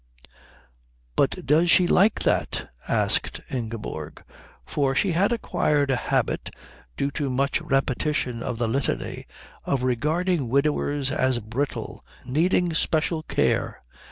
[1.15, 4.23] "But does she like that?" asked Ingeborg.
[4.65, 6.49] For she had acquired a habit,
[6.97, 9.27] due to much repetition of the Litany,
[9.63, 13.79] of regarding widowers as brittle, needing special care.